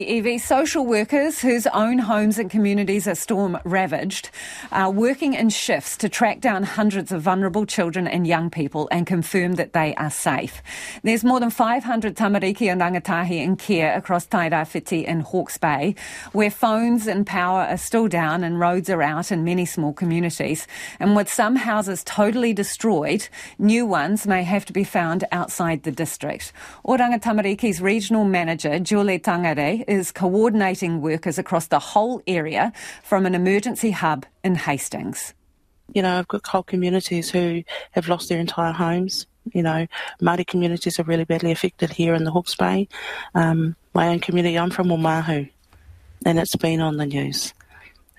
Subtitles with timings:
[0.00, 4.30] Evie, social workers whose own homes and communities are storm ravaged
[4.72, 9.06] are working in shifts to track down hundreds of vulnerable children and young people and
[9.06, 10.62] confirm that they are safe.
[11.02, 15.94] There's more than 500 tamariki and rangatahi in care across Tairawhiti and Hawke's Bay,
[16.32, 20.66] where phones and power are still down and roads are out in many small communities.
[20.98, 23.28] And with some houses totally destroyed,
[23.58, 26.54] new ones may have to be found outside the district.
[26.86, 32.72] Oranga Tamariki's regional manager, Julie Tangare, is coordinating workers across the whole area
[33.02, 35.34] from an emergency hub in Hastings.
[35.92, 39.26] You know, I've got whole communities who have lost their entire homes.
[39.52, 39.88] You know,
[40.22, 42.86] Māori communities are really badly affected here in the Hawke's Bay.
[43.34, 45.50] Um, my own community, I'm from Omahu,
[46.24, 47.52] and it's been on the news.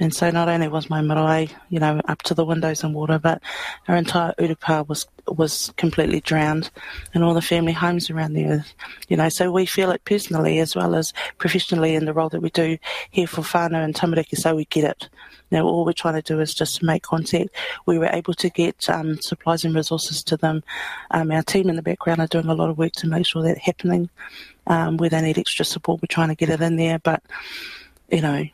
[0.01, 3.19] And so not only was my marae, you know, up to the windows in water,
[3.19, 3.39] but
[3.87, 6.71] our entire Urupa was was completely drowned
[7.13, 8.65] and all the family homes around there,
[9.07, 12.41] you know, so we feel it personally as well as professionally in the role that
[12.41, 12.79] we do
[13.11, 15.09] here for whānau and tamariki, so we get it.
[15.51, 17.49] Now, all we're trying to do is just to make contact.
[17.85, 20.63] We were able to get um, supplies and resources to them.
[21.11, 23.43] Um, our team in the background are doing a lot of work to make sure
[23.43, 24.09] that's happening.
[24.67, 26.99] Um, where they need extra support, we're trying to get it in there.
[26.99, 27.21] But,
[28.09, 28.45] you know,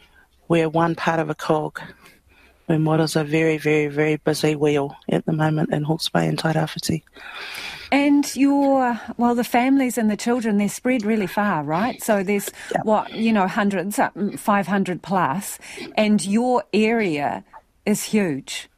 [0.48, 1.81] we're one part of a cog
[2.70, 7.04] is a very, very, very busy wheel at the moment in Hawke's Bay and Tairawhiti.
[7.89, 12.04] And your, well, the families and the children, they're spread really far, right?
[12.04, 12.84] So there's yep.
[12.84, 15.58] what, you know, hundreds, uh, 500 plus,
[15.95, 17.45] and your area
[17.86, 18.70] is huge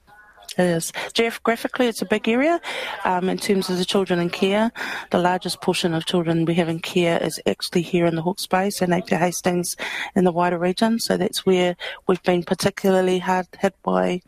[0.60, 0.92] is.
[1.14, 2.60] Geographically, it's a big area.
[3.06, 4.72] Um, in terms of the children in care,
[5.12, 8.48] the largest portion of children we have in care is actually here in the Hawke's
[8.48, 9.76] Bay, so Napier Hastings
[10.16, 11.00] in the wider region.
[11.00, 11.76] So that's where
[12.08, 14.22] we've been particularly hard hit by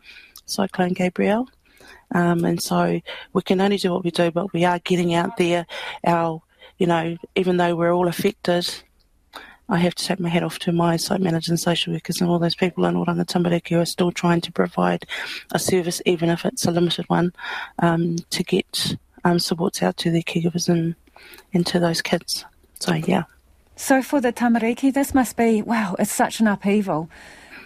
[0.46, 1.48] Cyclone Gabrielle.
[2.14, 3.00] Um, and so
[3.32, 5.66] we can only do what we do, but we are getting out there.
[6.06, 6.42] Our,
[6.78, 8.68] you know, even though we're all affected,
[9.72, 12.28] I have to take my hat off to my site managers and social workers and
[12.28, 15.06] all those people in Oranga Tamariki who are still trying to provide
[15.52, 17.32] a service, even if it's a limited one,
[17.78, 20.94] um, to get um, supports out to their caregivers and,
[21.54, 22.44] and to those kids.
[22.80, 23.24] So, yeah.
[23.76, 27.08] So, for the Tamariki, this must be, wow, it's such an upheaval.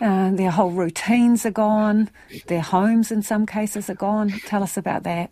[0.01, 2.09] Uh, their whole routines are gone,
[2.47, 4.29] their homes in some cases are gone.
[4.47, 5.31] Tell us about that.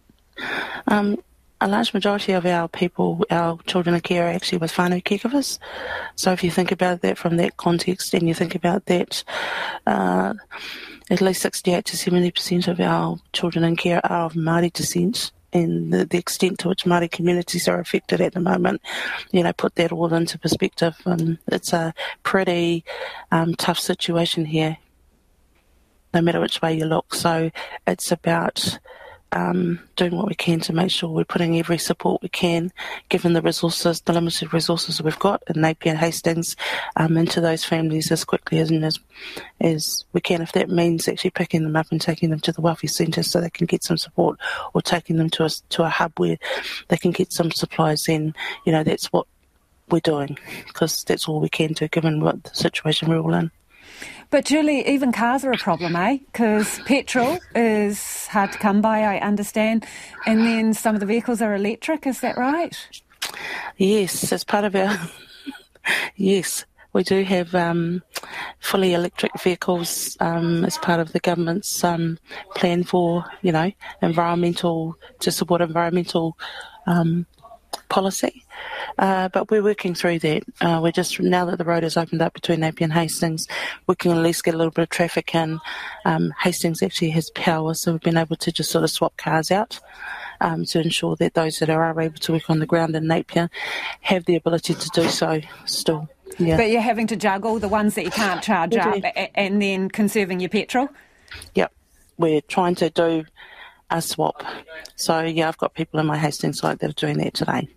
[0.89, 1.19] Um,
[1.65, 5.59] a large majority of our people, our children in care, are actually with whānau caregivers.
[6.15, 9.25] So if you think about that from that context, and you think about that,
[9.87, 10.35] uh,
[11.09, 15.33] at least 68 to 70% of our children in care are of Māori descent.
[15.55, 18.83] And the, the, extent to which Māori communities are affected at the moment,
[19.31, 20.97] you know, put that all into perspective.
[21.07, 22.85] And it's a pretty
[23.33, 24.77] um, tough situation here,
[26.13, 27.15] no matter which way you look.
[27.15, 27.51] So
[27.87, 28.79] it's about
[29.34, 32.72] um, doing what we can to make sure we're putting every support we can,
[33.09, 36.56] given the resources, the limited resources we've got in Napier and Hastings,
[36.97, 39.00] um, into those families as quickly as, as
[39.61, 40.41] as we can.
[40.41, 43.41] If that means actually picking them up and taking them to the welfare centre so
[43.41, 44.39] they can get some support,
[44.73, 46.39] or taking them to a to a hub where
[46.89, 48.34] they can get some supplies, then
[48.65, 49.27] you know that's what
[49.91, 53.50] we're doing because that's all we can do given what the situation we're all in.
[54.31, 56.19] But Julie, even cars are a problem, eh?
[56.33, 59.87] Because petrol is hard to come by, I understand,
[60.27, 62.06] and then some of the vehicles are electric.
[62.06, 62.77] Is that right?
[63.77, 64.99] Yes, as part of our
[66.17, 68.03] yes, we do have um,
[68.61, 72.19] fully electric vehicles um, as part of the government's um,
[72.55, 76.39] plan for you know environmental to support environmental
[76.87, 77.27] um,
[77.89, 78.44] policy.
[78.99, 80.43] Uh, but we're working through that.
[80.61, 83.47] Uh, we're just now that the road has opened up between Napier and Hastings,
[83.87, 85.61] we can at least get a little bit of traffic in.
[86.05, 89.51] Um, Hastings actually has power, so we've been able to just sort of swap cars
[89.51, 89.81] out.
[90.41, 93.49] Um, to ensure that those that are able to work on the ground in Napier
[94.01, 96.09] have the ability to do so still.
[96.39, 96.57] Yeah.
[96.57, 99.03] But you're having to juggle the ones that you can't charge up
[99.35, 100.89] and then conserving your petrol?
[101.55, 101.73] Yep.
[102.19, 103.25] We're trying to do
[103.91, 104.43] a swap.
[104.97, 107.69] So, yeah, I've got people in my Hastings site that are doing that today.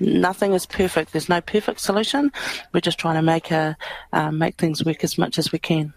[0.00, 1.12] Nothing is perfect.
[1.12, 2.30] There's no perfect solution.
[2.72, 3.76] We're just trying to make a
[4.12, 5.92] uh, make things work as much as we can.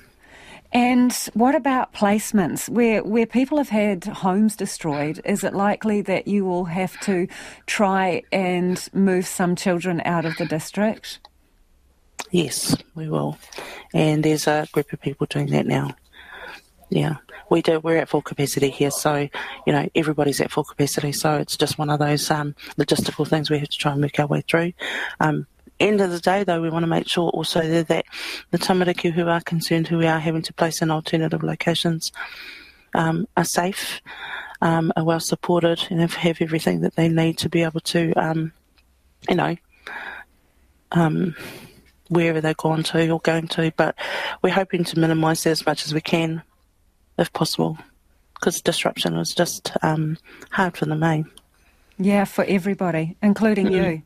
[0.73, 2.67] And what about placements?
[2.67, 7.27] Where where people have had homes destroyed, is it likely that you will have to
[7.67, 11.19] try and move some children out of the district?
[12.31, 13.37] Yes, we will.
[13.93, 15.95] And there's a group of people doing that now.
[16.93, 17.17] Yeah
[17.53, 17.79] we do.
[17.79, 19.29] We're at full capacity here, so
[19.65, 21.11] you know everybody's at full capacity.
[21.11, 24.19] So it's just one of those um, logistical things we have to try and work
[24.19, 24.73] our way through.
[25.19, 25.47] Um,
[25.79, 28.05] end of the day, though, we want to make sure also that
[28.51, 32.11] the tamariki who are concerned, who we are having to place in alternative locations,
[32.95, 34.01] um, are safe,
[34.61, 38.51] um, are well supported, and have, everything that they need to be able to, um,
[39.29, 39.55] you know,
[40.91, 41.35] um,
[42.09, 43.71] wherever they've gone to or going to.
[43.75, 43.95] But
[44.41, 46.43] we're hoping to minimise that as much as we can,
[47.17, 47.77] if possible,
[48.35, 50.17] because disruption was just um,
[50.51, 51.29] hard for the main.
[51.97, 53.75] Yeah, for everybody, including mm-hmm.
[53.75, 54.03] you.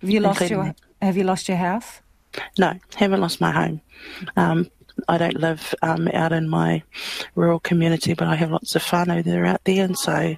[0.00, 2.00] Have you lost including your Have you lost your house?
[2.58, 3.80] No, haven't lost my home.
[4.36, 4.70] Um,
[5.08, 6.82] I don't live um, out in my
[7.34, 10.36] rural community, but I have lots of whānau that are out there, and so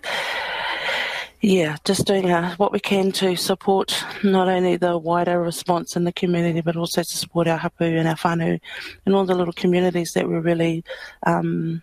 [1.40, 6.04] yeah, just doing uh, what we can to support not only the wider response in
[6.04, 8.60] the community, but also to support our hapu and our whānau
[9.06, 10.82] and all the little communities that were really
[11.24, 11.80] um,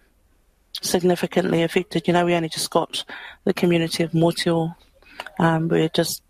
[0.81, 2.07] significantly affected.
[2.07, 3.03] You know, we only just got
[3.43, 4.75] the community of Moteo.
[5.39, 6.21] Um, we're just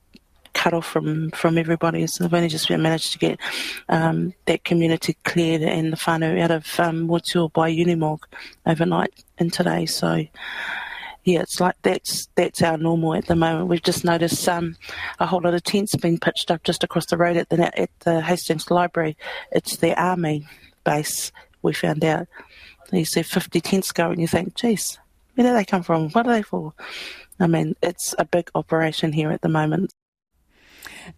[0.54, 2.08] cut off from, from everybody.
[2.08, 3.40] So we've only just managed to get
[3.90, 8.20] um, that community cleared and the whānau out of um, by Unimog
[8.66, 9.86] overnight and today.
[9.86, 10.26] So
[11.26, 13.68] yeah, it's like that's that's our normal at the moment.
[13.68, 14.78] We've just noticed um,
[15.20, 17.90] a whole lot of tents being pitched up just across the road at the at
[18.02, 19.18] the Hastings Library.
[19.52, 20.48] It's the army
[20.84, 21.32] base.
[21.64, 22.28] We found out.
[22.92, 25.00] You see 50 tents go, and you think, geez,
[25.36, 26.10] where do they come from?
[26.12, 26.74] What are they for?
[27.40, 29.92] I mean, it's a big operation here at the moment.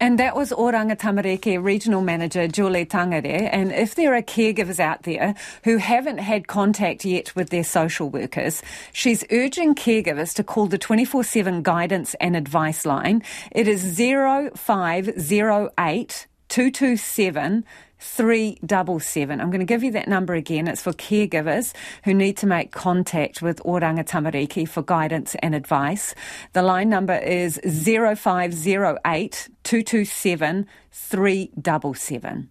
[0.00, 3.48] And that was Oranga Tamariki Regional Manager Julie Tangere.
[3.50, 5.34] And if there are caregivers out there
[5.64, 8.62] who haven't had contact yet with their social workers,
[8.92, 13.22] she's urging caregivers to call the 24-7 guidance and advice line.
[13.50, 17.64] It is 0508 227
[18.00, 19.40] 377.
[19.40, 20.68] I'm going to give you that number again.
[20.68, 21.74] It's for caregivers
[22.04, 26.14] who need to make contact with Oranga Tamariki for guidance and advice.
[26.52, 32.50] The line number is 0508 227 377.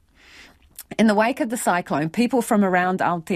[0.97, 3.35] In the wake of the cyclone, people from around Aotea